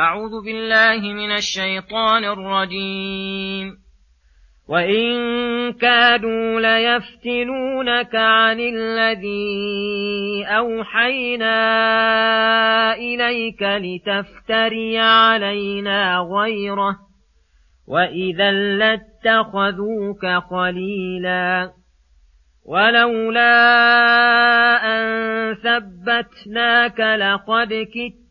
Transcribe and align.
أعوذ 0.00 0.44
بالله 0.44 1.12
من 1.12 1.30
الشيطان 1.30 2.24
الرجيم. 2.24 3.84
وإن 4.68 5.14
كادوا 5.72 6.60
ليفتنونك 6.60 8.14
عن 8.14 8.60
الذي 8.60 10.44
أوحينا 10.46 11.54
إليك 12.94 13.62
لتفتري 13.62 14.98
علينا 14.98 16.18
غيره 16.18 16.96
وإذا 17.88 18.50
لاتخذوك 18.50 20.26
خليلا. 20.26 21.70
ولولا 22.64 23.56
أن 24.84 25.54
ثبتناك 25.54 27.00
لقد 27.00 27.68
كدت 27.68 28.23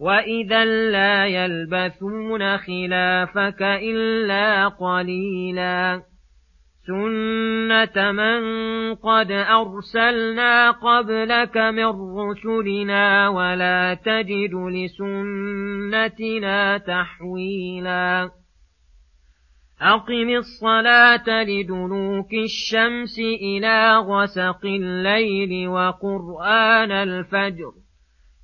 وإذا 0.00 0.64
لا 0.64 1.26
يلبثون 1.26 2.56
خلافك 2.58 3.62
إلا 3.62 4.68
قليلاً 4.68 6.02
سنة 6.86 8.12
من 8.12 8.40
قد 8.94 9.30
أرسلنا 9.32 10.70
قبلك 10.70 11.56
من 11.56 12.18
رسلنا 12.18 13.28
ولا 13.28 13.94
تجد 13.94 14.54
لسنتنا 14.54 15.58
تحويلا 16.78 18.30
أقم 19.80 20.30
الصلاة 20.30 21.42
لدلوك 21.42 22.34
الشمس 22.34 23.18
إلى 23.18 23.96
غسق 23.96 24.64
الليل 24.64 25.68
وقرآن 25.68 26.92
الفجر 26.92 27.72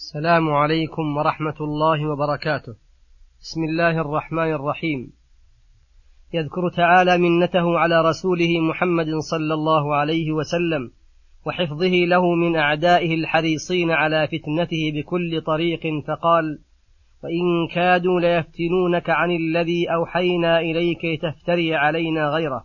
السلام 0.00 0.52
عليكم 0.52 1.16
ورحمة 1.16 1.54
الله 1.60 2.08
وبركاته. 2.10 2.72
بسم 3.40 3.64
الله 3.64 4.00
الرحمن 4.00 4.52
الرحيم. 4.52 5.12
يذكر 6.34 6.68
تعالى 6.76 7.18
منته 7.18 7.78
على 7.78 8.08
رسوله 8.08 8.60
محمد 8.60 9.06
صلى 9.30 9.54
الله 9.54 9.96
عليه 9.96 10.32
وسلم 10.32 10.90
وحفظه 11.46 11.94
له 12.12 12.34
من 12.34 12.56
أعدائه 12.56 13.14
الحريصين 13.14 13.90
على 13.90 14.28
فتنته 14.28 14.92
بكل 14.94 15.42
طريق 15.46 15.80
فقال 16.08 16.58
وإن 17.24 17.74
كادوا 17.74 18.20
ليفتنونك 18.20 19.10
عن 19.10 19.30
الذي 19.30 19.94
أوحينا 19.94 20.60
إليك 20.60 21.04
لتفتري 21.04 21.74
علينا 21.74 22.28
غيره 22.28 22.64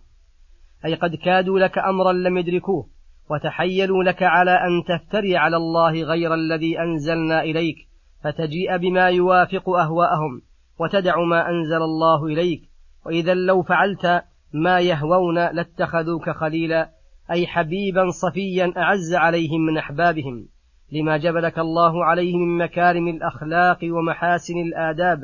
أي 0.85 0.95
قد 0.95 1.15
كادوا 1.15 1.59
لك 1.59 1.77
أمرا 1.77 2.13
لم 2.13 2.37
يدركوه. 2.37 2.94
وتحيلوا 3.29 4.03
لك 4.03 4.23
على 4.23 4.51
أن 4.51 4.83
تفتري 4.87 5.37
على 5.37 5.57
الله 5.57 5.91
غير 5.91 6.33
الذي 6.33 6.79
أنزلنا 6.79 7.43
إليك 7.43 7.75
فتجيء 8.23 8.77
بما 8.77 9.09
يوافق 9.09 9.69
أهواءهم 9.69 10.41
وتدع 10.79 11.23
ما 11.23 11.49
أنزل 11.49 11.81
الله 11.81 12.25
إليك. 12.25 12.61
وإذا 13.05 13.33
لو 13.33 13.63
فعلت 13.63 14.23
ما 14.53 14.79
يهوون 14.79 15.35
لاتخذوك 15.35 16.29
خليلا 16.29 16.89
أي 17.31 17.47
حبيبا 17.47 18.09
صفيا 18.09 18.73
أعز 18.77 19.13
عليهم 19.13 19.61
من 19.61 19.77
أحبابهم. 19.77 20.47
لما 20.91 21.17
جبلك 21.17 21.59
الله 21.59 22.05
عليه 22.05 22.37
من 22.37 22.57
مكارم 22.57 23.07
الأخلاق 23.07 23.79
ومحاسن 23.83 24.57
الآداب 24.57 25.19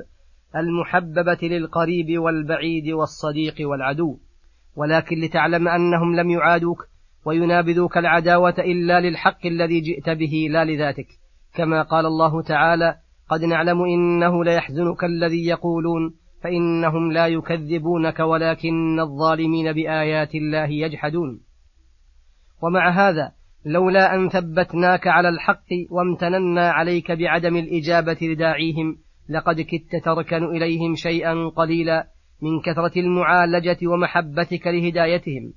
المحببة 0.56 1.40
للقريب 1.42 2.20
والبعيد 2.20 2.90
والصديق 2.90 3.56
والعدو. 3.60 4.18
ولكن 4.76 5.22
لتعلم 5.22 5.68
أنهم 5.68 6.16
لم 6.16 6.30
يعادوك 6.30 6.91
وينابذوك 7.26 7.98
العداوة 7.98 8.56
إلا 8.60 9.00
للحق 9.00 9.46
الذي 9.46 9.82
جئت 9.82 10.10
به 10.10 10.48
لا 10.52 10.66
لذاتك. 10.66 11.08
كما 11.56 11.82
قال 11.82 12.06
الله 12.06 12.42
تعالى 12.42 12.96
قد 13.30 13.44
نعلم 13.44 13.82
إنه 13.82 14.44
ليحزنك 14.44 15.04
الذي 15.04 15.46
يقولون 15.46 16.14
فإنهم 16.44 17.12
لا 17.12 17.28
يكذبونك 17.28 18.20
ولكن 18.20 19.00
الظالمين 19.00 19.74
بآيات 19.74 20.36
الله 20.36 20.68
يجحدون. 20.68 21.42
ومع 22.64 23.10
هذا 23.10 23.32
لولا 23.66 24.16
أن 24.16 24.30
ثبتناك 24.30 25.08
على 25.08 25.30
الحق 25.30 25.68
وامتننا 25.92 26.72
عليك 26.72 27.12
بعدم 27.12 27.56
الإجابة 27.56 28.18
لداعيهم 28.22 28.98
لقد 29.30 29.62
كدت 29.62 30.04
تركن 30.06 30.44
إليهم 30.44 30.96
شيئا 30.96 31.50
قليلا 31.56 32.08
من 32.42 32.62
كثرة 32.62 33.00
المعالجة 33.00 33.78
ومحبتك 33.88 34.68
لهدايتهم. 34.68 35.54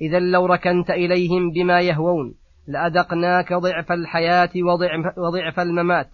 إذا 0.00 0.18
لو 0.18 0.46
ركنت 0.46 0.90
إليهم 0.90 1.50
بما 1.50 1.80
يهوون 1.80 2.34
لأذقناك 2.68 3.52
ضعف 3.52 3.92
الحياة 3.92 4.50
وضعف, 4.56 5.18
وضعف 5.18 5.60
الممات 5.60 6.08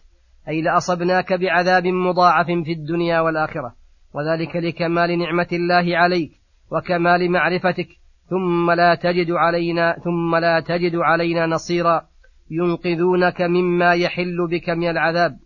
أي 0.48 0.62
لأصبناك 0.62 1.32
بعذاب 1.32 1.86
مضاعف 1.86 2.46
في 2.46 2.72
الدنيا 2.72 3.20
والآخرة. 3.20 3.74
وذلك 4.14 4.56
لكمال 4.56 5.18
نعمة 5.18 5.48
الله 5.52 5.98
عليك 5.98 6.30
وكمال 6.72 7.30
معرفتك 7.30 7.88
ثم 8.30 8.70
لا 8.70 8.94
تجد 8.94 9.30
علينا 9.30 9.96
ثم 10.04 10.36
لا 10.36 10.60
تجد 10.60 10.96
علينا 10.96 11.46
نصيرا. 11.46 12.02
ينقذونك 12.50 13.42
مما 13.42 13.94
يحل 13.94 14.48
بك 14.50 14.70
من 14.70 14.90
العذاب 14.90 15.36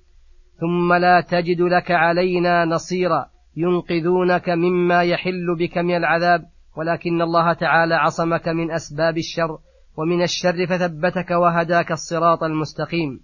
ثم 0.60 0.92
لا 0.92 1.20
تجد 1.20 1.60
لك 1.60 1.90
علينا 1.90 2.64
نصيرا. 2.64 3.26
ينقذونك 3.56 4.48
مما 4.48 5.02
يحل 5.02 5.56
بك 5.58 5.78
من 5.78 5.96
العذاب 5.96 6.44
ولكن 6.78 7.22
الله 7.22 7.52
تعالى 7.52 7.94
عصمك 7.94 8.48
من 8.48 8.70
أسباب 8.70 9.18
الشر 9.18 9.58
ومن 9.96 10.22
الشر 10.22 10.66
فثبتك 10.66 11.30
وهداك 11.30 11.92
الصراط 11.92 12.42
المستقيم. 12.42 13.20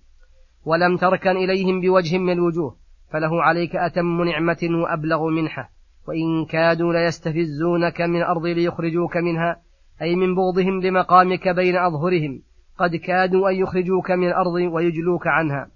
ولم 0.64 0.96
تركن 0.96 1.30
إليهم 1.30 1.80
بوجه 1.80 2.18
من 2.18 2.32
الوجوه 2.32 2.76
فله 3.12 3.42
عليك 3.42 3.76
أتم 3.76 4.24
نعمة 4.24 4.82
وأبلغ 4.82 5.28
منحه 5.28 5.70
وإن 6.08 6.44
كادوا 6.50 6.92
ليستفزونك 6.92 8.00
من 8.00 8.16
الأرض 8.16 8.46
ليخرجوك 8.46 9.16
منها 9.16 9.56
أي 10.02 10.16
من 10.16 10.34
بغضهم 10.34 10.82
لمقامك 10.82 11.48
بين 11.48 11.76
أظهرهم. 11.76 12.42
قد 12.78 12.96
كادوا 12.96 13.50
أن 13.50 13.54
يخرجوك 13.54 14.10
من 14.10 14.28
الأرض 14.28 14.72
ويجلوك 14.72 15.26
عنها. 15.26 15.70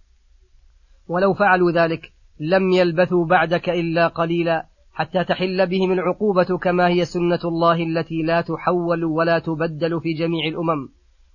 ولو 1.09 1.35
فعلوا 1.35 1.73
ذلك 1.73 2.13
لم 2.41 2.71
يلبثوا 2.71 3.27
بعدك 3.27 3.69
إلا 3.69 4.09
قليلا. 4.09 4.67
حتى 4.99 5.25
تحل 5.25 5.67
بهم 5.67 5.93
العقوبة 5.93 6.59
كما 6.59 6.89
هي 6.89 7.05
سنة 7.05 7.39
الله 7.45 7.83
التي 7.83 8.23
لا 8.23 8.41
تحول 8.41 9.05
ولا 9.05 9.39
تبدل 9.39 10.01
في 10.01 10.13
جميع 10.13 10.49
الأمم. 10.49 10.89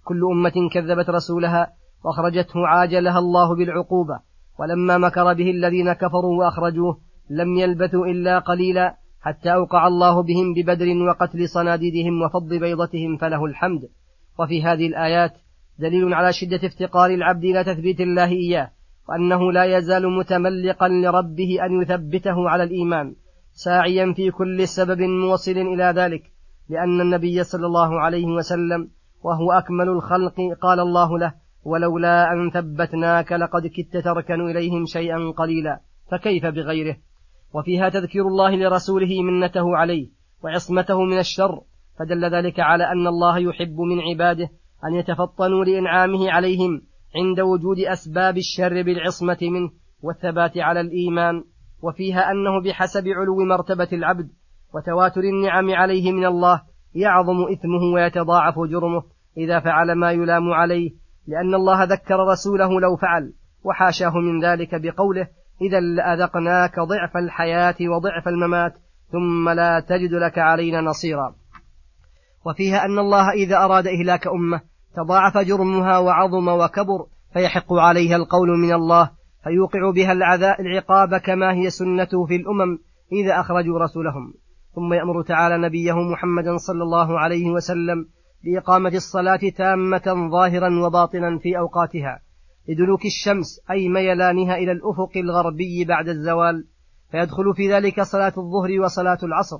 كل 0.03 0.21
أمة 0.31 0.69
كذبت 0.73 1.09
رسولها 1.09 1.67
وأخرجته 2.05 2.67
عاجلها 2.67 3.19
الله 3.19 3.55
بالعقوبة. 3.55 4.19
ولما 4.59 4.97
مكر 4.97 5.33
به 5.33 5.51
الذين 5.51 5.93
كفروا 5.93 6.39
وأخرجوه 6.39 6.97
لم 7.29 7.57
يلبثوا 7.57 8.07
إلا 8.07 8.39
قليلا 8.39 8.97
حتى 9.21 9.53
أوقع 9.53 9.87
الله 9.87 10.23
بهم 10.23 10.53
ببدر 10.53 11.03
وقتل 11.09 11.49
صناديدهم 11.49 12.21
وفض 12.21 12.49
بيضتهم 12.49 13.17
فله 13.17 13.45
الحمد. 13.45 13.81
وفي 14.39 14.63
هذه 14.63 14.87
الآيات 14.87 15.33
دليل 15.79 16.13
على 16.13 16.33
شدة 16.33 16.67
افتقار 16.67 17.09
العبد 17.09 17.43
إلى 17.43 17.63
تثبيت 17.63 18.01
الله 18.01 18.29
إياه 18.29 18.71
وأنه 19.09 19.51
لا 19.51 19.77
يزال 19.77 20.17
متملقا 20.17 20.87
لربه 20.87 21.57
أن 21.65 21.81
يثبته 21.81 22.49
على 22.49 22.63
الإيمان. 22.63 23.15
ساعيا 23.53 24.13
في 24.13 24.31
كل 24.31 24.67
سبب 24.67 25.01
موصل 25.01 25.51
إلى 25.51 25.93
ذلك 25.95 26.23
لأن 26.69 27.01
النبي 27.01 27.43
صلى 27.43 27.65
الله 27.65 27.99
عليه 27.99 28.25
وسلم 28.25 28.89
وهو 29.23 29.51
أكمل 29.51 29.89
الخلق 29.89 30.35
قال 30.61 30.79
الله 30.79 31.19
له 31.19 31.33
ولولا 31.63 32.33
أن 32.33 32.51
ثبتناك 32.51 33.31
لقد 33.31 33.67
كدت 33.67 34.03
تركن 34.03 34.41
إليهم 34.41 34.85
شيئا 34.85 35.31
قليلا 35.37 35.79
فكيف 36.11 36.45
بغيره؟ 36.45 36.97
وفيها 37.53 37.89
تذكير 37.89 38.27
الله 38.27 38.55
لرسوله 38.55 39.21
منته 39.21 39.77
عليه 39.77 40.09
وعصمته 40.43 41.01
من 41.03 41.19
الشر 41.19 41.61
فدل 41.99 42.35
ذلك 42.35 42.59
على 42.59 42.83
أن 42.83 43.07
الله 43.07 43.37
يحب 43.39 43.79
من 43.79 43.99
عباده 43.99 44.49
أن 44.85 44.93
يتفطنوا 44.93 45.65
لإنعامه 45.65 46.31
عليهم 46.31 46.81
عند 47.15 47.39
وجود 47.39 47.79
أسباب 47.79 48.37
الشر 48.37 48.81
بالعصمة 48.81 49.37
منه 49.41 49.71
والثبات 50.01 50.57
على 50.57 50.81
الإيمان. 50.81 51.43
وفيها 51.83 52.31
أنه 52.31 52.61
بحسب 52.61 53.07
علو 53.07 53.45
مرتبة 53.45 53.87
العبد 53.93 54.29
وتواتر 54.73 55.21
النعم 55.21 55.71
عليه 55.71 56.11
من 56.11 56.25
الله 56.25 56.61
يعظم 56.95 57.43
إثمه 57.51 57.93
ويتضاعف 57.93 58.55
جرمه 58.59 59.03
إذا 59.37 59.59
فعل 59.59 59.95
ما 59.95 60.11
يلام 60.11 60.51
عليه 60.51 60.91
لأن 61.27 61.53
الله 61.55 61.83
ذكر 61.83 62.15
رسوله 62.31 62.81
لو 62.81 62.95
فعل 62.95 63.33
وحاشاه 63.63 64.13
من 64.17 64.45
ذلك 64.45 64.81
بقوله 64.81 65.27
إذا 65.61 65.79
لأذقناك 65.79 66.79
ضعف 66.79 67.17
الحياة 67.17 67.75
وضعف 67.81 68.27
الممات 68.27 68.73
ثم 69.11 69.49
لا 69.49 69.79
تجد 69.79 70.13
لك 70.13 70.39
علينا 70.39 70.81
نصيرا 70.81 71.35
وفيها 72.45 72.85
أن 72.85 72.99
الله 72.99 73.31
إذا 73.31 73.57
أراد 73.57 73.87
إهلاك 73.87 74.27
أمة 74.27 74.61
تضاعف 74.95 75.37
جرمها 75.37 75.97
وعظم 75.97 76.47
وكبر 76.47 77.05
فيحق 77.33 77.73
عليها 77.73 78.15
القول 78.15 78.49
من 78.49 78.73
الله 78.73 79.09
فيوقع 79.43 79.91
بها 79.91 80.11
العقاب 80.59 81.17
كما 81.17 81.53
هي 81.53 81.69
سنته 81.69 82.25
في 82.25 82.35
الأمم 82.35 82.79
إذا 83.11 83.39
أخرجوا 83.39 83.79
رسولهم. 83.79 84.33
ثم 84.75 84.93
يأمر 84.93 85.21
تعالى 85.21 85.57
نبيه 85.57 85.93
محمدا 85.93 86.57
صلى 86.57 86.83
الله 86.83 87.19
عليه 87.19 87.51
وسلم 87.51 88.05
بإقامة 88.43 88.89
الصلاة 88.89 89.39
تامة 89.57 90.29
ظاهرا 90.31 90.85
وباطنا 90.85 91.37
في 91.37 91.57
أوقاتها 91.57 92.19
لدلوك 92.69 93.05
الشمس 93.05 93.61
أي 93.71 93.89
ميلانها 93.89 94.55
إلى 94.55 94.71
الأفق 94.71 95.11
الغربي 95.15 95.85
بعد 95.85 96.07
الزوال 96.07 96.67
فيدخل 97.11 97.53
في 97.55 97.73
ذلك 97.73 98.01
صلاة 98.01 98.33
الظهر 98.37 98.79
وصلاة 98.79 99.17
العصر 99.23 99.57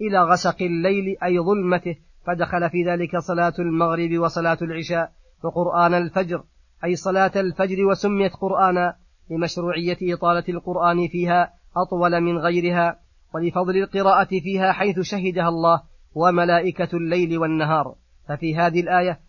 إلى 0.00 0.22
غسق 0.22 0.62
الليل 0.62 1.16
أي 1.24 1.38
ظلمته 1.40 1.96
فدخل 2.26 2.70
في 2.70 2.84
ذلك 2.84 3.18
صلاة 3.18 3.54
المغرب 3.58 4.18
وصلاة 4.18 4.58
العشاء 4.62 5.12
وقرآن 5.44 5.94
الفجر 5.94 6.42
أي 6.84 6.96
صلاة 6.96 7.32
الفجر 7.36 7.84
وسميت 7.84 8.32
قرآنا 8.32 8.96
لمشروعية 9.30 10.14
إطالة 10.14 10.44
القرآن 10.48 11.08
فيها 11.08 11.52
أطول 11.76 12.20
من 12.20 12.38
غيرها 12.38 13.00
ولفضل 13.34 13.76
القراءة 13.76 14.28
فيها 14.28 14.72
حيث 14.72 15.00
شهدها 15.00 15.48
الله 15.48 15.82
وملائكة 16.14 16.96
الليل 16.96 17.38
والنهار. 17.38 17.94
ففي 18.28 18.56
هذه 18.56 18.80
الآية 18.80 19.20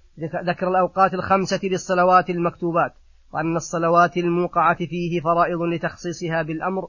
ذكر 0.46 0.68
الأوقات 0.68 1.14
الخمسة 1.14 1.60
للصلوات 1.64 2.30
المكتوبات 2.30 2.94
وأن 3.34 3.56
الصلوات 3.56 4.18
الموقعة 4.18 4.78
فيه 4.78 5.22
فرائض 5.22 5.62
لتخصيصها 5.62 6.42
بالأمر 6.42 6.88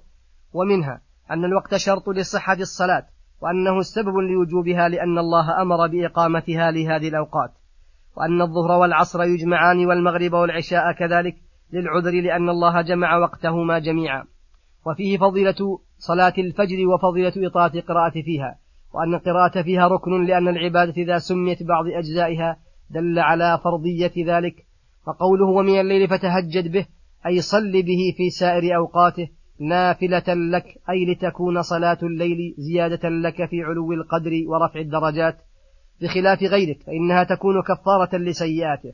ومنها 0.53 1.01
أن 1.31 1.45
الوقت 1.45 1.75
شرط 1.77 2.09
لصحة 2.09 2.57
الصلاة 2.61 3.07
وأنه 3.41 3.83
سبب 3.83 4.17
لوجوبها 4.17 4.89
لأن 4.89 5.19
الله 5.19 5.63
أمر 5.63 5.87
بإقامتها 5.87 6.71
لهذه 6.71 7.09
الأوقات 7.09 7.51
وأن 8.17 8.43
الظهر 8.43 8.71
والعصر 8.81 9.23
يجمعان 9.23 9.87
والمغرب 9.87 10.33
والعشاء 10.33 10.93
كذلك 10.93 11.37
للعذر 11.73 12.11
لأن 12.11 12.49
الله 12.49 12.83
جمع 12.83 13.17
وقتهما 13.17 13.79
جميعا. 13.79 14.25
وفيه 14.87 15.19
فضيلة 15.19 15.79
صلاة 15.99 16.35
الفجر 16.39 16.87
وفضيلة 16.87 17.33
إطاعة 17.37 17.81
قراءة 17.81 18.23
فيها 18.23 18.59
وأن 18.95 19.15
القراءة 19.15 19.63
فيها 19.63 19.89
ركن 19.89 20.25
لأن 20.25 20.49
العبادة 20.49 20.93
إذا 20.97 21.19
سميت 21.19 21.63
بعض 21.63 21.85
أجزائها 21.87 22.57
دل 22.91 23.19
على 23.19 23.61
فرضية 23.65 24.13
ذلك. 24.27 24.55
وقوله 25.07 25.47
ومن 25.47 25.81
الليل 25.81 26.09
فتهجد 26.09 26.73
به 26.73 26.87
أي 27.27 27.41
صل 27.41 27.73
به 27.73 28.15
في 28.17 28.31
سائر 28.31 28.77
أوقاته 28.77 29.29
نافلة 29.61 30.35
لك 30.35 30.65
أي 30.91 31.13
لتكون 31.13 31.63
صلاة 31.63 31.99
الليل 32.03 32.55
زيادة 32.59 33.09
لك 33.09 33.49
في 33.51 33.63
علو 33.63 33.93
القدر 33.93 34.31
ورفع 34.47 34.81
الدرجات. 34.81 35.39
بخلاف 36.01 36.43
غيرك 36.43 36.83
فإنها 36.83 37.25
تكون 37.25 37.63
كفارة 37.63 38.17
لسيئاته. 38.17 38.93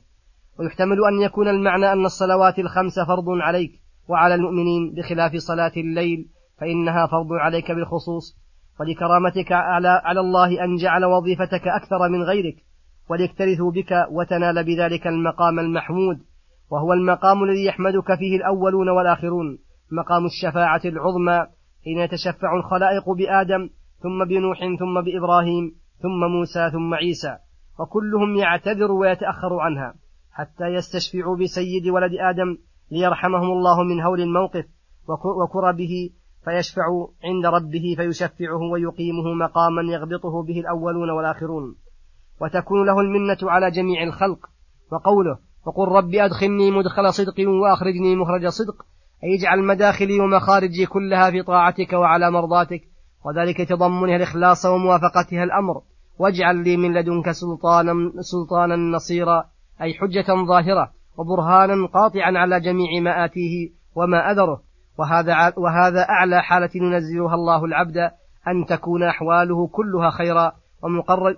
ويحتمل 0.59 1.05
أن 1.05 1.21
يكون 1.21 1.49
المعنى 1.49 1.93
أن 1.93 2.05
الصلوات 2.05 2.59
الخمس 2.59 3.01
فرض 3.09 3.29
عليك 3.29 3.73
وعلى 4.09 4.35
المؤمنين 4.35 4.95
بخلاف 4.95 5.33
صلاة 5.37 5.73
الليل 5.77 6.29
فإنها 6.61 7.07
فرض 7.07 7.33
عليك 7.33 7.71
بالخصوص. 7.73 8.39
ولكرامتك 8.81 9.53
على, 9.53 10.03
الله 10.21 10.65
أن 10.65 10.77
جعل 10.77 11.05
وظيفتك 11.05 11.69
أكثر 11.69 12.09
من 12.09 12.23
غيرك 12.23 12.57
وليكترثوا 13.11 13.73
بك 13.73 14.07
وتنال 14.11 14.65
بذلك 14.65 15.07
المقام 15.07 15.59
المحمود. 15.59 16.19
وهو 16.71 16.93
المقام 16.93 17.45
الذي 17.45 17.65
يحمدك 17.65 18.15
فيه 18.19 18.37
الأولون 18.37 18.89
والآخرون 18.89 19.59
مقام 19.93 20.27
الشفاعة 20.27 20.81
العظمى 20.85 21.47
حين 21.85 21.99
يتشفع 21.99 22.57
الخلائق 22.57 23.11
بآدم 23.11 23.71
ثم 24.03 24.25
بنوح 24.25 24.59
ثم 24.59 25.01
بإبراهيم 25.01 25.75
ثم 26.03 26.33
موسى 26.33 26.71
ثم 26.71 26.95
عيسى. 26.95 27.37
وكلهم 27.81 28.37
يعتذر 28.37 28.93
ويتأخر 28.93 29.61
عنها. 29.61 29.95
حتى 30.38 30.64
يستشفعوا 30.64 31.37
بسيد 31.37 31.87
ولد 31.88 32.12
آدم 32.31 32.58
ليرحمهم 32.90 33.50
الله 33.50 33.82
من 33.82 34.00
هول 34.00 34.20
الموقف 34.20 34.64
وكربه 35.43 36.11
فيشفع 36.44 36.82
عند 37.25 37.46
ربه 37.46 37.94
فيشفعه 37.96 38.62
ويقيمه 38.73 39.35
مقاما 39.44 39.82
يغبطه 39.93 40.43
به 40.43 40.61
الأولون 40.61 41.11
والآخرون. 41.11 41.76
وتكون 42.40 42.87
له 42.87 43.00
المنة 43.00 43.38
على 43.43 43.70
جميع 43.70 44.02
الخلق. 44.02 44.38
وقوله 44.93 45.38
وقل 45.67 45.88
رب 45.88 46.14
أدخلني 46.14 46.70
مدخل 46.70 47.12
صدق 47.12 47.49
وأخرجني 47.49 48.17
مخرج 48.17 48.46
صدق. 48.46 48.87
أي 49.25 49.35
اجعل 49.38 49.64
مداخلي 49.64 50.20
ومخارجي 50.20 50.87
كلها 50.87 51.31
في 51.31 51.43
طاعتك 51.43 51.93
وعلى 51.93 52.31
مرضاتك. 52.31 52.82
وذلك 53.25 53.69
تضمنها 53.69 54.17
الإخلاص 54.17 54.67
وموافقتها 54.67 55.44
الأمر. 55.44 55.82
واجعل 56.19 56.56
لي 56.64 56.76
من 56.76 56.94
لدنك 56.94 57.31
سلطانا 57.31 57.93
سلطانا 58.20 58.76
نصيرا. 58.76 59.44
أي 59.83 59.95
حجة 59.95 60.45
ظاهرة 60.49 60.93
وبرهانا 61.19 61.87
قاطعا 61.87 62.39
على 62.39 62.61
جميع 62.61 63.01
ما 63.03 63.25
آتيه 63.25 63.71
وما 63.95 64.31
أذره. 64.31 64.63
وهذا 64.99 65.53
وهذا 65.57 66.01
أعلى 66.09 66.43
حالة 66.43 66.71
ينزلها 66.75 67.35
الله 67.35 67.65
العبد 67.65 67.97
أن 68.49 68.67
تكون 68.69 69.02
أحواله 69.02 69.69
كلها 69.69 70.11
خيرا 70.11 70.52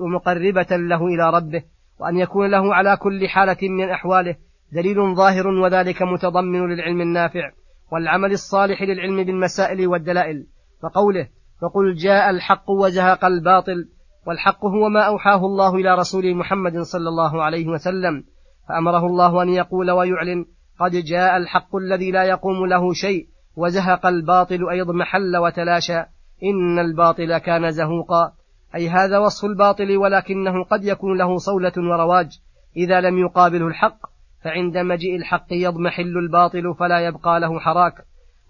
ومقربة 0.01 0.77
له 0.77 1.07
إلى 1.07 1.31
ربه 1.31 1.63
وأن 2.01 2.17
يكون 2.17 2.51
له 2.51 2.75
على 2.75 2.97
كل 2.97 3.29
حالة 3.29 3.69
من 3.69 3.91
أحواله 3.91 4.37
دليل 4.73 5.15
ظاهر 5.15 5.47
وذلك 5.47 6.03
متضمن 6.03 6.69
للعلم 6.69 7.01
النافع 7.01 7.51
والعمل 7.93 8.33
الصالح 8.33 8.83
للعلم 8.83 9.25
بالمسائل 9.25 9.87
والدلائل. 9.87 10.47
وقوله 10.83 11.29
وقل 11.63 11.95
جاء 11.95 12.31
الحق 12.31 12.71
وزهق 12.71 13.25
الباطل 13.25 13.89
والحق 14.27 14.65
هو 14.65 14.89
ما 14.89 15.01
أوحاه 15.01 15.47
الله 15.47 15.75
إلى 15.75 15.95
رسول 15.95 16.35
محمد 16.35 16.79
صلى 16.79 17.09
الله 17.09 17.43
عليه 17.43 17.69
وسلم 17.69 18.25
فأمره 18.71 19.07
الله 19.07 19.43
أن 19.43 19.49
يقول 19.49 19.91
ويعلن 19.91 20.45
قد 20.81 20.91
جاء 20.91 21.37
الحق 21.37 21.77
الذي 21.77 22.11
لا 22.11 22.25
يقوم 22.25 22.67
له 22.67 22.93
شيء 22.93 23.27
وزهق 23.57 24.07
الباطل 24.07 24.69
أي 24.71 24.81
اضمحل 24.81 25.37
وتلاشى 25.37 25.99
إن 26.45 26.79
الباطل 26.79 27.39
كان 27.39 27.71
زهوقا. 27.71 28.33
أي 28.75 28.89
هذا 28.89 29.19
وصف 29.19 29.45
الباطل 29.45 29.97
ولكنه 29.97 30.65
قد 30.65 30.85
يكون 30.85 31.19
له 31.19 31.37
صولة 31.37 31.73
ورواج. 31.77 32.29
إذا 32.77 33.01
لم 33.01 33.19
يقابله 33.19 33.67
الحق 33.67 33.99
فعند 34.45 34.79
مجيء 34.79 35.17
الحق 35.17 35.47
يضمحل 35.51 36.19
الباطل 36.19 36.75
فلا 36.79 37.01
يبقى 37.01 37.41
له 37.41 37.61
حراك. 37.61 37.95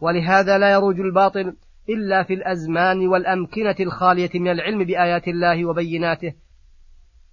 ولهذا 0.00 0.59
لا 0.59 0.73
يروج 0.73 1.00
الباطل 1.00 1.57
إلا 1.89 2.23
في 2.23 2.35
الأزمان 2.35 3.09
والأمكنة 3.09 3.77
الخالية 3.81 4.31
من 4.35 4.49
العلم 4.49 4.85
بآيات 4.85 5.29
الله 5.29 5.65
وبيناته. 5.65 6.33